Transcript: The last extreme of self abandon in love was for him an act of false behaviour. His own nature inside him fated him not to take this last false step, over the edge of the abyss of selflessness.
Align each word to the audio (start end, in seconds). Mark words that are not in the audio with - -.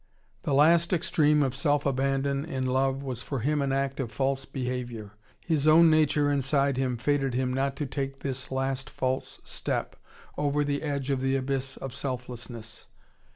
The 0.41 0.55
last 0.55 0.93
extreme 0.93 1.43
of 1.43 1.53
self 1.53 1.85
abandon 1.85 2.43
in 2.43 2.65
love 2.65 3.03
was 3.03 3.21
for 3.21 3.41
him 3.41 3.61
an 3.61 3.71
act 3.71 3.99
of 3.99 4.11
false 4.11 4.45
behaviour. 4.45 5.11
His 5.45 5.67
own 5.67 5.91
nature 5.91 6.31
inside 6.31 6.75
him 6.75 6.97
fated 6.97 7.35
him 7.35 7.53
not 7.53 7.75
to 7.75 7.85
take 7.85 8.21
this 8.21 8.51
last 8.51 8.89
false 8.89 9.39
step, 9.45 9.95
over 10.39 10.63
the 10.63 10.81
edge 10.81 11.11
of 11.11 11.21
the 11.21 11.35
abyss 11.35 11.77
of 11.77 11.93
selflessness. 11.93 12.87